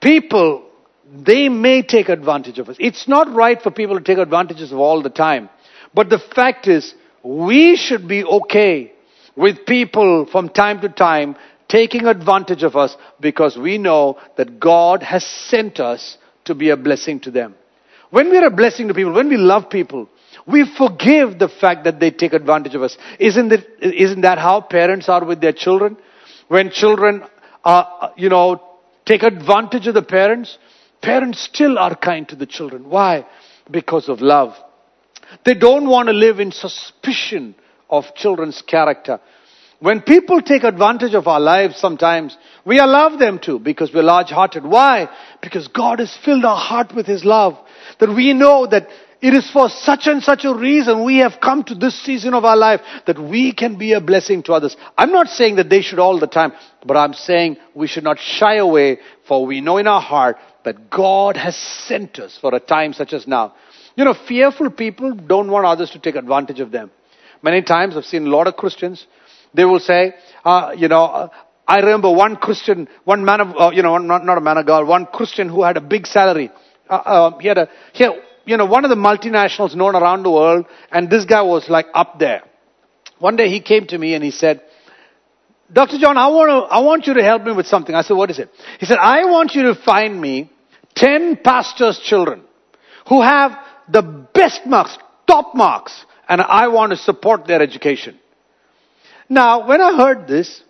[0.00, 0.70] People
[1.12, 2.76] they may take advantage of us.
[2.78, 5.48] It's not right for people to take advantages of all the time.
[5.92, 8.92] But the fact is, we should be okay
[9.36, 11.36] with people from time to time
[11.70, 16.76] taking advantage of us because we know that God has sent us to be a
[16.76, 17.54] blessing to them.
[18.10, 20.08] When we are a blessing to people, when we love people,
[20.46, 22.98] we forgive the fact that they take advantage of us.
[23.18, 25.96] Isn't, it, isn't that how parents are with their children?
[26.48, 27.22] When children,
[27.64, 28.60] are, you know,
[29.06, 30.58] take advantage of the parents,
[31.00, 32.88] Parents still are kind to the children.
[32.88, 33.26] Why?
[33.70, 34.54] Because of love.
[35.44, 37.54] They don't want to live in suspicion
[37.88, 39.20] of children's character.
[39.80, 44.28] When people take advantage of our lives sometimes, we allow them to because we're large
[44.28, 44.64] hearted.
[44.64, 45.08] Why?
[45.40, 47.58] Because God has filled our heart with His love.
[47.98, 48.88] That we know that
[49.22, 52.44] it is for such and such a reason we have come to this season of
[52.44, 54.76] our life that we can be a blessing to others.
[54.98, 56.52] I'm not saying that they should all the time,
[56.86, 60.90] but I'm saying we should not shy away for we know in our heart that
[60.90, 63.54] God has sent us for a time such as now.
[63.96, 66.90] You know, fearful people don't want others to take advantage of them.
[67.42, 69.06] Many times I've seen a lot of Christians,
[69.54, 71.28] they will say, uh, you know, uh,
[71.66, 74.66] I remember one Christian, one man of, uh, you know, not, not a man of
[74.66, 76.50] God, one Christian who had a big salary.
[76.88, 80.24] Uh, uh, he had a, he had, you know, one of the multinationals known around
[80.24, 82.42] the world, and this guy was like up there.
[83.18, 84.62] One day he came to me and he said,
[85.72, 85.98] Dr.
[85.98, 87.94] John, I want, to, I want you to help me with something.
[87.94, 88.50] I said, what is it?
[88.80, 90.50] He said, I want you to find me
[90.96, 92.42] 10 pastors' children
[93.08, 93.56] who have
[93.88, 98.18] the best marks, top marks, and I want to support their education.
[99.30, 100.60] Now, when I heard this,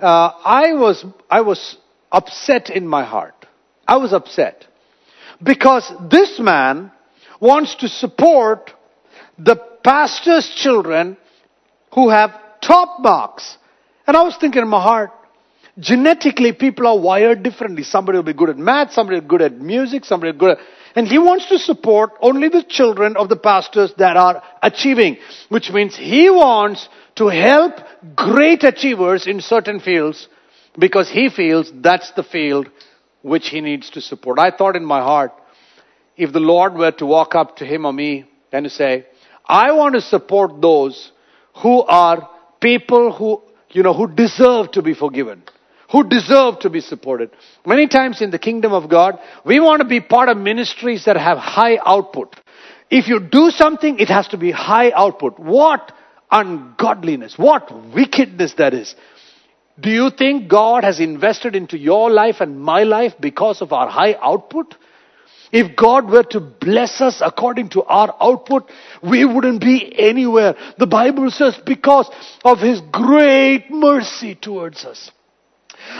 [0.00, 1.76] uh, I was, I was
[2.10, 3.46] upset in my heart.
[3.86, 4.66] I was upset.
[5.42, 6.90] Because this man
[7.38, 8.72] wants to support
[9.38, 11.18] the pastor's children
[11.94, 12.30] who have
[12.62, 13.58] top marks.
[14.06, 15.10] And I was thinking in my heart,
[15.78, 17.82] genetically people are wired differently.
[17.82, 20.58] Somebody will be good at math, somebody will be good at music, somebody good at,
[20.96, 25.18] and he wants to support only the children of the pastors that are achieving,
[25.50, 27.74] which means he wants to help
[28.16, 30.28] great achievers in certain fields
[30.78, 32.70] because he feels that's the field
[33.22, 34.38] which he needs to support.
[34.38, 35.32] I thought in my heart,
[36.16, 39.06] if the Lord were to walk up to him or me and say,
[39.46, 41.12] I want to support those
[41.62, 42.28] who are
[42.60, 45.42] people who, you know, who deserve to be forgiven,
[45.90, 47.30] who deserve to be supported.
[47.66, 51.16] Many times in the kingdom of God, we want to be part of ministries that
[51.16, 52.36] have high output.
[52.90, 55.38] If you do something, it has to be high output.
[55.38, 55.92] What
[56.30, 58.94] ungodliness, what wickedness that is.
[59.80, 63.88] Do you think God has invested into your life and my life because of our
[63.88, 64.74] high output?
[65.52, 68.70] If God were to bless us according to our output,
[69.02, 70.56] we wouldn't be anywhere.
[70.78, 72.10] The Bible says because
[72.44, 75.10] of His great mercy towards us.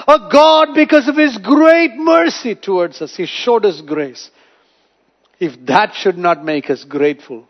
[0.07, 4.31] A God, because of His great mercy towards us, He showed us grace.
[5.41, 7.49] If that should not make us grateful,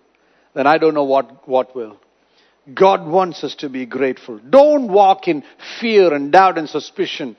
[0.54, 1.98] then I don't know what, what will.
[2.74, 4.38] God wants us to be grateful.
[4.38, 5.42] Don't walk in
[5.80, 7.36] fear and doubt and suspicion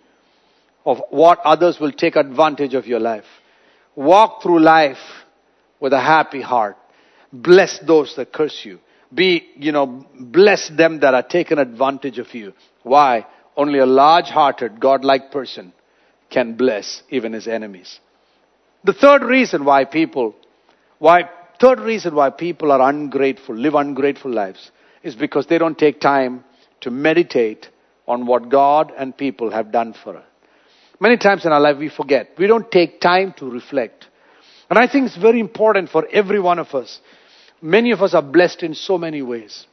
[0.86, 3.26] of what others will take advantage of your life.
[3.96, 4.98] Walk through life
[5.80, 6.78] with a happy heart.
[7.32, 8.80] Bless those that curse you.
[9.14, 12.54] Be, you know, bless them that are taken advantage of you.
[12.84, 13.26] Why?
[13.58, 15.74] Only a large-hearted, God-like person
[16.30, 18.00] can bless even his enemies.
[18.84, 20.36] The third reason why people,
[21.00, 24.72] why, third reason why people are ungrateful, live ungrateful lives,
[25.04, 26.44] is because they don't take time
[26.82, 27.70] to meditate
[28.08, 30.26] on what God and people have done for us.
[31.00, 32.32] Many times in our life we forget.
[32.38, 34.08] We don't take time to reflect.
[34.70, 37.00] And I think it's very important for every one of us.
[37.62, 39.66] Many of us are blessed in so many ways.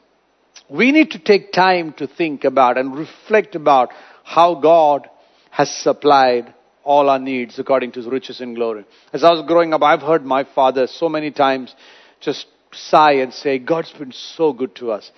[0.68, 3.90] We need to take time to think about and reflect about
[4.24, 5.08] how God
[5.50, 6.52] has supplied
[6.84, 8.84] all our needs according to his riches and glory.
[9.12, 11.74] As I was growing up, I've heard my father so many times
[12.20, 15.10] just sigh and say, God's been so good to us.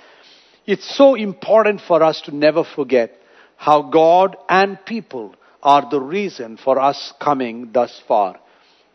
[0.66, 3.18] It's so important for us to never forget
[3.56, 8.38] how God and people are the reason for us coming thus far.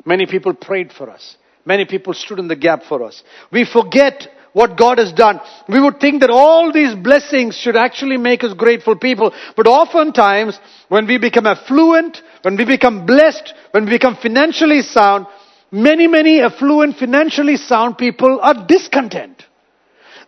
[0.05, 1.37] Many people prayed for us.
[1.65, 3.23] Many people stood in the gap for us.
[3.51, 5.41] We forget what God has done.
[5.67, 9.33] We would think that all these blessings should actually make us grateful people.
[9.57, 15.25] But oftentimes, when we become affluent, when we become blessed, when we become financially sound,
[15.73, 19.43] many, many affluent, financially sound people are discontent.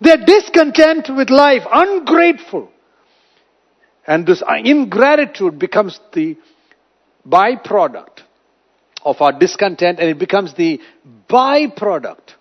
[0.01, 2.69] They're discontent with life, ungrateful.
[4.05, 6.37] And this ingratitude becomes the
[7.27, 8.21] byproduct
[9.03, 10.81] of our discontent and it becomes the
[11.29, 12.33] byproduct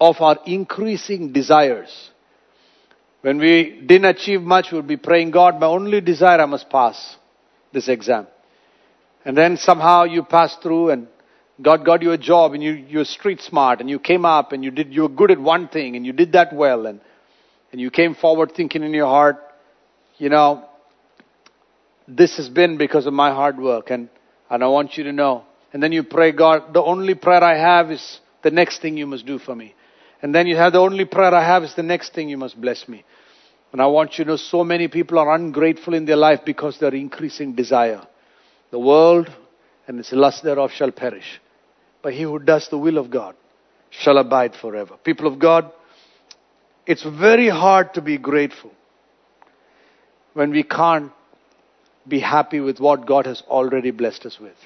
[0.00, 2.10] of our increasing desires.
[3.20, 6.70] When we didn't achieve much, we would be praying, God, my only desire I must
[6.70, 7.16] pass
[7.72, 8.28] this exam.
[9.24, 11.08] And then somehow you pass through and
[11.60, 14.62] God got you a job and you, you're street smart and you came up and
[14.62, 17.00] you did, you were good at one thing and you did that well and,
[17.72, 19.36] and you came forward thinking in your heart,
[20.18, 20.64] you know,
[22.06, 24.08] this has been because of my hard work and,
[24.48, 25.44] and I want you to know.
[25.72, 29.06] And then you pray, God, the only prayer I have is the next thing you
[29.06, 29.74] must do for me.
[30.22, 32.58] And then you have the only prayer I have is the next thing you must
[32.60, 33.04] bless me.
[33.72, 36.78] And I want you to know so many people are ungrateful in their life because
[36.78, 38.06] they're increasing desire.
[38.70, 39.28] The world
[39.86, 41.40] and its lust thereof shall perish.
[42.08, 43.36] But he who does the will of God
[43.90, 44.96] shall abide forever.
[45.04, 45.70] People of God,
[46.86, 48.70] it's very hard to be grateful
[50.32, 51.12] when we can't
[52.08, 54.56] be happy with what God has already blessed us with.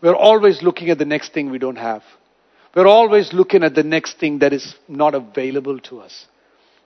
[0.00, 2.04] We're always looking at the next thing we don't have.
[2.72, 6.26] We're always looking at the next thing that is not available to us.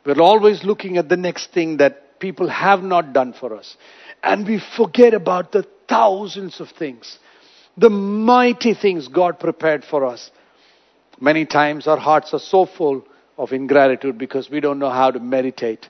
[0.06, 3.76] We're always looking at the next thing that people have not done for us.
[4.22, 7.18] And we forget about the thousands of things,
[7.76, 10.30] the mighty things God prepared for us.
[11.20, 13.06] Many times our hearts are so full
[13.38, 15.88] of ingratitude because we don't know how to meditate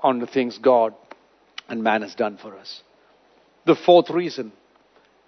[0.00, 0.94] on the things God
[1.68, 2.82] and man has done for us.
[3.64, 4.52] The fourth reason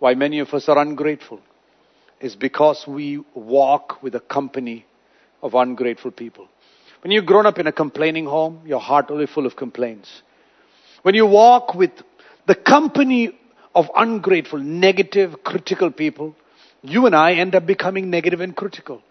[0.00, 1.40] why many of us are ungrateful
[2.20, 4.86] is because we walk with a company
[5.42, 6.48] of ungrateful people.
[7.02, 10.22] When you've grown up in a complaining home, your heart will be full of complaints.
[11.02, 11.92] When you walk with
[12.46, 13.38] the company
[13.74, 16.34] of ungrateful, negative, critical people,
[16.82, 19.02] you and I end up becoming negative and critical.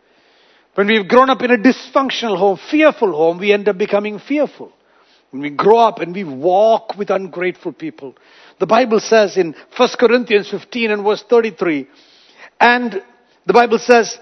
[0.76, 4.72] When we've grown up in a dysfunctional home, fearful home, we end up becoming fearful.
[5.32, 8.16] When we grow up and we walk with ungrateful people,
[8.59, 11.88] the Bible says in 1 Corinthians 15 and verse 33,
[12.59, 13.03] and
[13.45, 14.18] the Bible says,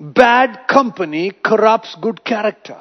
[0.00, 2.80] bad company corrupts good character.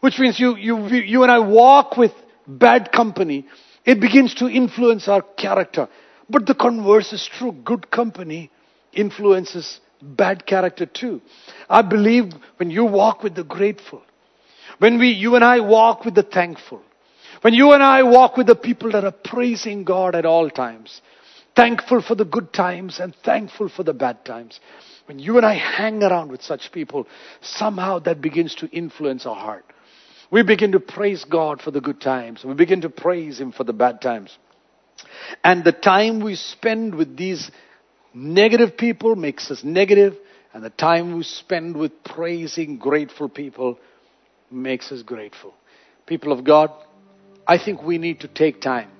[0.00, 2.12] Which means you, you, you and I walk with
[2.46, 3.46] bad company,
[3.84, 5.88] it begins to influence our character.
[6.28, 7.52] But the converse is true.
[7.52, 8.50] Good company
[8.92, 11.20] influences bad character too.
[11.68, 14.02] I believe when you walk with the grateful,
[14.78, 16.82] when we, you and I walk with the thankful,
[17.42, 21.00] when you and I walk with the people that are praising God at all times,
[21.54, 24.60] thankful for the good times and thankful for the bad times,
[25.06, 27.06] when you and I hang around with such people,
[27.40, 29.64] somehow that begins to influence our heart.
[30.30, 32.44] We begin to praise God for the good times.
[32.44, 34.36] We begin to praise Him for the bad times.
[35.42, 37.50] And the time we spend with these
[38.12, 40.16] negative people makes us negative,
[40.52, 43.78] and the time we spend with praising grateful people
[44.50, 45.54] makes us grateful.
[46.06, 46.70] People of God,
[47.46, 48.90] I think we need to take time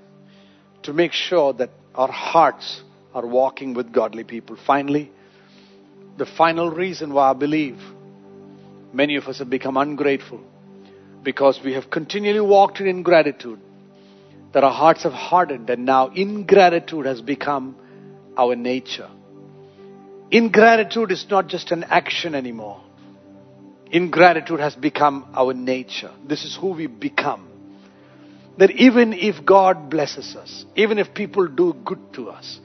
[0.85, 4.57] to make sure that our hearts are walking with godly people.
[4.67, 5.11] Finally,
[6.17, 7.79] the final reason why I believe
[8.93, 10.41] many of us have become ungrateful
[11.23, 13.61] because we have continually walked in ingratitude,
[14.53, 17.77] that our hearts have hardened and now ingratitude has become
[18.37, 19.11] our nature.
[20.31, 22.81] Ingratitude is not just an action anymore.
[23.91, 26.13] Ingratitude has become our nature.
[26.27, 27.49] This is who we become.
[28.59, 32.61] That even if God blesses us, even if people do good to us,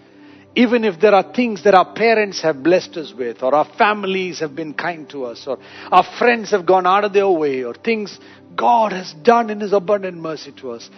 [0.56, 4.40] even if there are things that our parents have blessed us with, or our families
[4.40, 5.58] have been kind to us, or
[5.92, 8.20] our friends have gone out of their way, or things
[8.56, 10.90] God has done in His abundant mercy to us,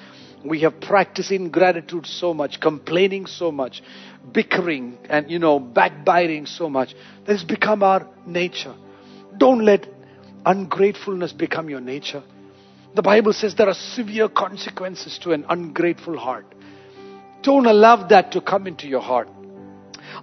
[0.43, 3.81] we have practiced ingratitude so much, complaining so much,
[4.31, 6.93] bickering and, you know, backbiting so much.
[7.25, 8.75] That has become our nature.
[9.37, 9.87] Don't let
[10.45, 12.23] ungratefulness become your nature.
[12.93, 16.45] The Bible says there are severe consequences to an ungrateful heart.
[17.41, 19.27] Don't allow that to come into your heart.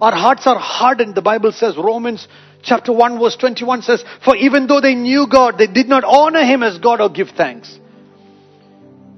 [0.01, 1.15] Our hearts are hardened.
[1.15, 2.27] The Bible says, Romans
[2.63, 6.43] chapter 1 verse 21 says, For even though they knew God, they did not honor
[6.43, 7.79] Him as God or give thanks.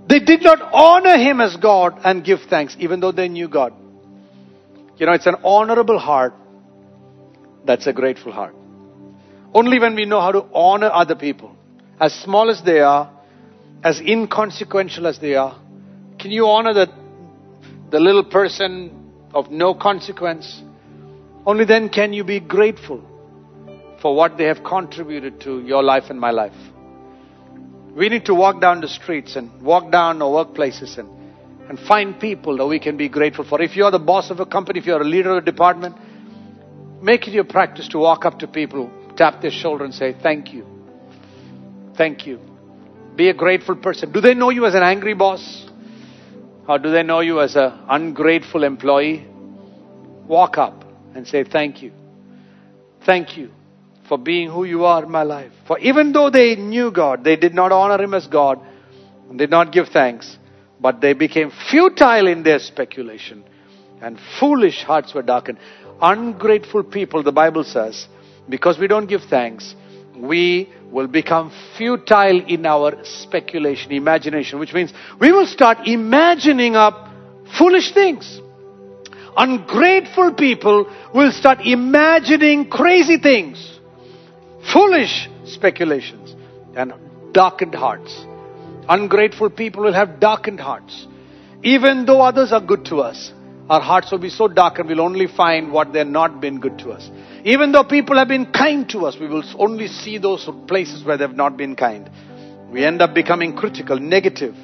[0.08, 3.74] They did not honor Him as God and give thanks, even though they knew God.
[4.98, 6.34] You know, it's an honorable heart.
[7.66, 8.56] That's a grateful heart.
[9.54, 11.56] Only when we know how to honor other people,
[12.00, 13.12] as small as they are,
[13.84, 15.60] as inconsequential as they are,
[16.20, 16.88] can you honor the,
[17.90, 19.05] the little person
[19.36, 20.64] of no consequence?
[21.46, 23.04] Only then can you be grateful
[24.02, 26.54] for what they have contributed to your life and my life.
[27.96, 31.10] We need to walk down the streets and walk down our workplaces and
[31.68, 33.60] and find people that we can be grateful for.
[33.62, 35.96] If you're the boss of a company, if you're a leader of a department,
[37.02, 40.54] make it your practice to walk up to people, tap their shoulder and say, Thank
[40.54, 40.66] you.
[41.98, 42.40] Thank you.
[43.16, 44.12] Be a grateful person.
[44.12, 45.65] Do they know you as an angry boss?
[46.68, 49.28] Or do they know you as an ungrateful employee?
[50.28, 51.92] Walk up and say, Thank you.
[53.06, 53.52] Thank you
[54.08, 55.52] for being who you are in my life.
[55.68, 58.60] For even though they knew God, they did not honor Him as God,
[59.30, 60.38] and did not give thanks
[60.80, 63.44] but they became futile in their speculation,
[64.02, 65.58] and foolish hearts were darkened.
[66.02, 68.08] Ungrateful people, the Bible says,
[68.50, 69.76] because we don't give thanks,
[70.18, 77.10] we will become futile in our speculation, imagination, which means we will start imagining up
[77.58, 78.40] foolish things.
[79.38, 83.80] Ungrateful people will start imagining crazy things,
[84.72, 86.36] foolish speculations,
[86.76, 86.94] and
[87.34, 88.26] darkened hearts.
[88.88, 91.08] Ungrateful people will have darkened hearts.
[91.64, 93.34] Even though others are good to us,
[93.70, 96.92] our hearts will be so darkened we'll only find what they're not been good to
[96.92, 97.10] us.
[97.46, 101.16] Even though people have been kind to us, we will only see those places where
[101.16, 102.10] they've not been kind.
[102.72, 104.56] We end up becoming critical, negative,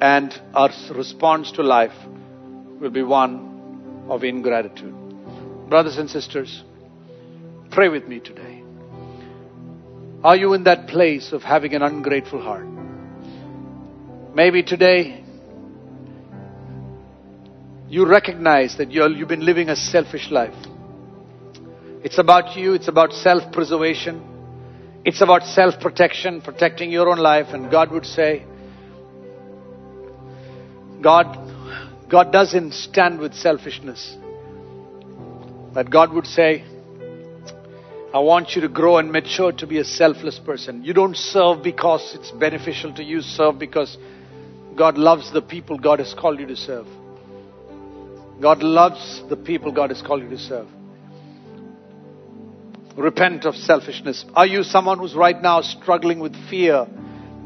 [0.00, 1.92] and our response to life
[2.80, 4.94] will be one of ingratitude.
[5.68, 6.62] Brothers and sisters,
[7.70, 8.62] pray with me today.
[10.24, 12.66] Are you in that place of having an ungrateful heart?
[14.34, 15.22] Maybe today
[17.86, 20.54] you recognize that you have been living a selfish life.
[22.04, 24.22] It's about you, it's about self preservation,
[25.06, 27.46] it's about self protection, protecting your own life.
[27.54, 28.44] And God would say,
[31.00, 31.26] God,
[32.10, 34.18] God doesn't stand with selfishness.
[35.72, 36.62] But God would say,
[38.12, 40.84] I want you to grow and mature to be a selfless person.
[40.84, 43.96] You don't serve because it's beneficial to you, serve because
[44.76, 46.86] God loves the people God has called you to serve.
[48.42, 50.68] God loves the people God has called you to serve.
[52.96, 54.24] Repent of selfishness.
[54.34, 56.86] Are you someone who's right now struggling with fear,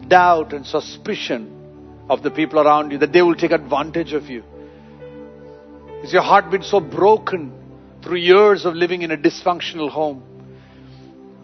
[0.07, 4.45] doubt, and suspicion of the people around you that they will take advantage of you?
[6.03, 7.53] Is your heart been so broken
[8.05, 10.23] through years of living in a dysfunctional home?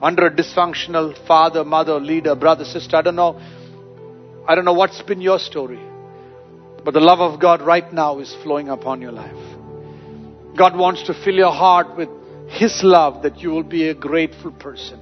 [0.03, 2.97] Under a dysfunctional father, mother, leader, brother, sister?
[2.97, 3.41] I don't know.
[4.47, 5.81] I don't know what's been your story.
[6.85, 9.35] But the love of God right now is flowing upon your life.
[10.57, 12.11] God wants to fill your heart with
[12.49, 15.01] His love that you will be a grateful person.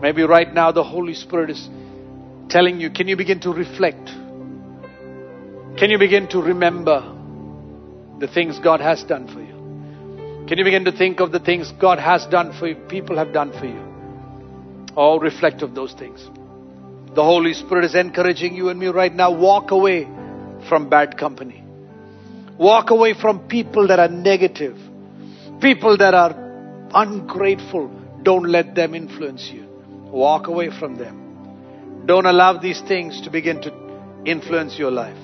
[0.00, 1.68] Maybe right now the Holy Spirit is
[2.48, 4.06] telling you, can you begin to reflect?
[5.78, 7.00] Can you begin to remember
[8.18, 10.46] the things God has done for you?
[10.46, 13.32] Can you begin to think of the things God has done for you, people have
[13.32, 13.84] done for you?
[14.96, 16.28] Or reflect of those things.
[17.14, 19.30] The Holy Spirit is encouraging you and me right now.
[19.32, 20.04] Walk away
[20.68, 21.64] from bad company.
[22.58, 24.76] Walk away from people that are negative.
[25.60, 26.34] People that are
[26.94, 27.90] ungrateful.
[28.22, 29.66] Don't let them influence you.
[30.10, 32.04] Walk away from them.
[32.06, 33.72] Don't allow these things to begin to
[34.24, 35.16] influence your life.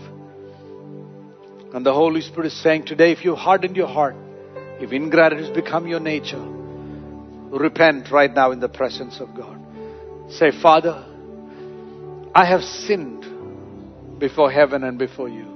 [1.73, 4.15] And the Holy Spirit is saying today, if you've hardened your heart,
[4.81, 9.59] if ingratitude has become your nature, repent right now in the presence of God.
[10.31, 11.05] Say, Father,
[12.35, 15.56] I have sinned before heaven and before you.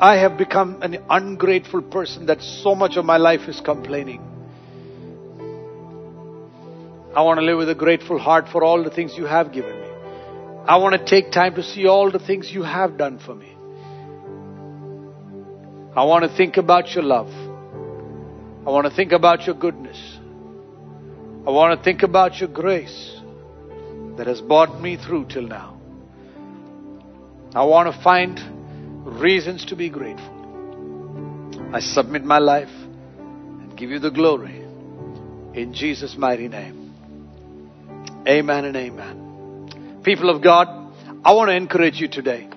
[0.00, 4.20] I have become an ungrateful person that so much of my life is complaining.
[7.16, 9.72] I want to live with a grateful heart for all the things you have given
[9.72, 9.88] me.
[10.66, 13.56] I want to take time to see all the things you have done for me.
[15.96, 17.30] I want to think about your love.
[18.64, 19.98] I want to think about your goodness.
[21.44, 23.16] I want to think about your grace
[24.16, 25.80] that has brought me through till now.
[27.52, 28.57] I want to find
[29.08, 30.34] reasons to be grateful.
[31.72, 32.70] I submit my life
[33.18, 34.56] and give you the glory
[35.54, 36.94] in Jesus' mighty name.
[38.26, 40.00] Amen and amen.
[40.04, 40.68] People of God,
[41.24, 42.48] I want to encourage you today.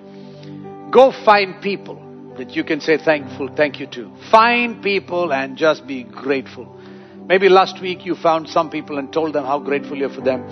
[0.90, 4.12] Go find people that you can say thankful, thank you to.
[4.30, 6.78] Find people and just be grateful.
[7.26, 10.46] Maybe last week you found some people and told them how grateful you're for them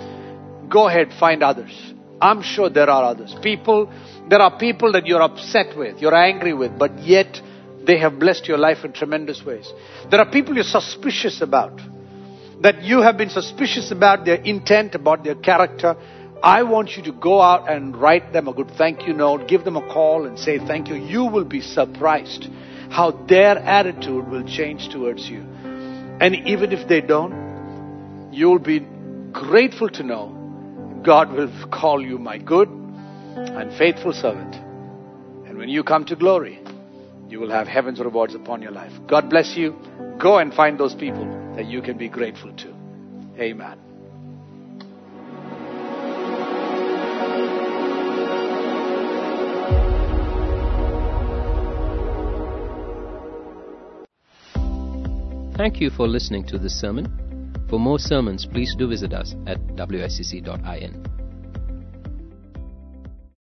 [0.71, 1.93] go ahead, find others.
[2.21, 3.35] I'm sure there are others.
[3.41, 3.91] People,
[4.29, 7.41] there are people that you're upset with, you're angry with, but yet
[7.83, 9.71] they have blessed your life in tremendous ways.
[10.09, 11.81] There are people you're suspicious about,
[12.61, 15.95] that you have been suspicious about their intent, about their character.
[16.43, 19.63] I want you to go out and write them a good thank you note, give
[19.63, 20.95] them a call and say thank you.
[20.95, 22.47] You will be surprised
[22.91, 25.39] how their attitude will change towards you.
[25.39, 28.85] And even if they don't, you'll be
[29.31, 30.40] grateful to know
[31.03, 34.55] God will call you my good and faithful servant.
[35.47, 36.59] And when you come to glory,
[37.27, 38.91] you will have heaven's rewards upon your life.
[39.07, 39.75] God bless you.
[40.19, 41.25] Go and find those people
[41.55, 42.67] that you can be grateful to.
[43.39, 43.79] Amen.
[55.57, 57.30] Thank you for listening to this sermon.
[57.71, 61.20] For more sermons, please do visit us at wscc.in.